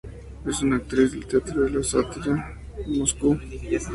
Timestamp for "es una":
0.47-0.77